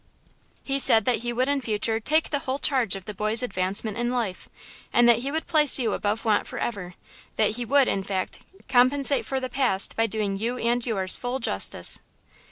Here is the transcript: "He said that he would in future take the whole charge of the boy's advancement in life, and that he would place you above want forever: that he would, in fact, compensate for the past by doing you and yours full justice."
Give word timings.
"He 0.63 0.79
said 0.79 1.05
that 1.05 1.17
he 1.17 1.31
would 1.31 1.47
in 1.47 1.61
future 1.61 1.99
take 1.99 2.31
the 2.31 2.39
whole 2.39 2.57
charge 2.57 2.95
of 2.95 3.05
the 3.05 3.13
boy's 3.13 3.43
advancement 3.43 3.99
in 3.99 4.09
life, 4.09 4.49
and 4.91 5.07
that 5.07 5.19
he 5.19 5.31
would 5.31 5.45
place 5.45 5.77
you 5.77 5.93
above 5.93 6.25
want 6.25 6.47
forever: 6.47 6.95
that 7.35 7.51
he 7.51 7.65
would, 7.65 7.87
in 7.87 8.01
fact, 8.01 8.39
compensate 8.67 9.27
for 9.27 9.39
the 9.39 9.47
past 9.47 9.95
by 9.95 10.07
doing 10.07 10.39
you 10.39 10.57
and 10.57 10.87
yours 10.87 11.15
full 11.15 11.37
justice." 11.37 11.99